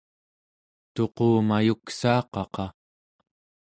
tuqumayuksaaqaqa 0.93 2.65